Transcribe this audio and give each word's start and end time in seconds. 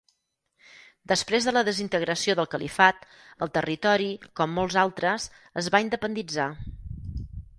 Després 1.11 1.47
de 1.49 1.51
la 1.57 1.61
desintegració 1.67 2.35
del 2.39 2.47
califat, 2.53 3.05
el 3.47 3.53
territori, 3.59 4.09
com 4.41 4.57
molts 4.61 4.79
altres, 4.85 5.27
es 5.63 5.71
va 5.77 5.83
independitzar. 5.87 6.49